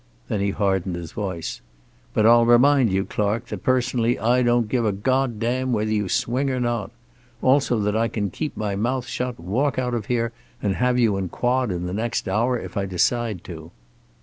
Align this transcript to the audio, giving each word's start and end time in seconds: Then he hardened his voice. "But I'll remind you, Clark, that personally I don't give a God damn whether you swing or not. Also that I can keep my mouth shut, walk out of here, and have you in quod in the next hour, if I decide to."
Then 0.29 0.39
he 0.39 0.49
hardened 0.49 0.95
his 0.95 1.11
voice. 1.11 1.61
"But 2.15 2.25
I'll 2.25 2.47
remind 2.47 2.91
you, 2.91 3.05
Clark, 3.05 3.49
that 3.49 3.63
personally 3.63 4.17
I 4.17 4.41
don't 4.41 4.67
give 4.67 4.83
a 4.83 4.91
God 4.91 5.39
damn 5.39 5.73
whether 5.73 5.91
you 5.91 6.09
swing 6.09 6.49
or 6.49 6.59
not. 6.59 6.89
Also 7.43 7.77
that 7.81 7.95
I 7.95 8.07
can 8.07 8.31
keep 8.31 8.57
my 8.57 8.75
mouth 8.75 9.05
shut, 9.05 9.39
walk 9.39 9.77
out 9.77 9.93
of 9.93 10.07
here, 10.07 10.31
and 10.59 10.73
have 10.77 10.97
you 10.97 11.17
in 11.17 11.29
quod 11.29 11.69
in 11.71 11.85
the 11.85 11.93
next 11.93 12.27
hour, 12.27 12.57
if 12.57 12.75
I 12.77 12.87
decide 12.87 13.43
to." 13.43 13.69